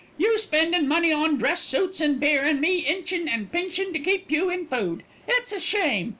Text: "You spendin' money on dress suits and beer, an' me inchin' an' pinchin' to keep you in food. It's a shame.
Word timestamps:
"You 0.17 0.39
spendin' 0.39 0.87
money 0.87 1.11
on 1.11 1.37
dress 1.37 1.61
suits 1.61 2.01
and 2.01 2.19
beer, 2.19 2.41
an' 2.41 2.59
me 2.59 2.79
inchin' 2.87 3.27
an' 3.27 3.49
pinchin' 3.53 3.93
to 3.93 3.99
keep 3.99 4.31
you 4.31 4.49
in 4.49 4.65
food. 4.65 5.03
It's 5.27 5.51
a 5.51 5.59
shame. 5.59 6.09